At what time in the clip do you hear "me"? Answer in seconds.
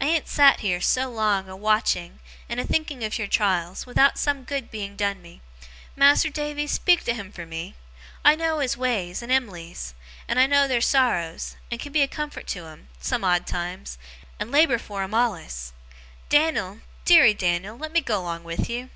5.20-5.42, 7.44-7.74, 17.92-18.00